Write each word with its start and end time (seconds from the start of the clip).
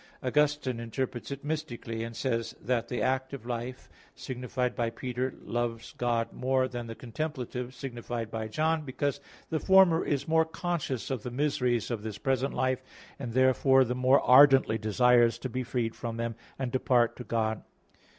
Augustine 0.23 0.79
interprets 0.79 1.29
it 1.29 1.43
mystically, 1.45 2.03
and 2.03 2.15
says 2.15 2.55
that 2.59 2.87
the 2.87 3.03
active 3.03 3.45
life, 3.45 3.87
signified 4.15 4.75
by 4.75 4.89
Peter, 4.89 5.35
loves 5.43 5.93
God 5.95 6.33
more 6.33 6.67
than 6.67 6.87
the 6.87 6.95
contemplative 6.95 7.75
signified 7.75 8.31
by 8.31 8.47
John, 8.47 8.81
because 8.83 9.19
the 9.51 9.59
former 9.59 10.03
is 10.03 10.27
more 10.27 10.43
conscious 10.43 11.11
of 11.11 11.21
the 11.21 11.29
miseries 11.29 11.91
of 11.91 12.01
this 12.01 12.17
present 12.17 12.55
life, 12.55 12.81
and 13.19 13.33
therefore 13.33 13.83
the 13.83 13.93
more 13.93 14.19
ardently 14.21 14.79
desires 14.79 15.37
to 15.37 15.49
be 15.49 15.61
freed 15.61 15.93
from 15.95 16.17
them, 16.17 16.33
and 16.57 16.71
depart 16.71 17.15
to 17.17 17.23
God. 17.23 17.61